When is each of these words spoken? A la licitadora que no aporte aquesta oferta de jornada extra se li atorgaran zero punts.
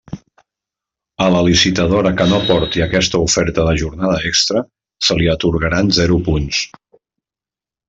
A 1.25 1.27
la 1.35 1.41
licitadora 1.47 2.13
que 2.21 2.27
no 2.31 2.39
aporte 2.45 2.81
aquesta 2.85 3.21
oferta 3.27 3.67
de 3.69 3.75
jornada 3.83 4.17
extra 4.31 4.65
se 5.11 5.21
li 5.21 5.31
atorgaran 5.37 5.95
zero 6.01 6.21
punts. 6.31 6.65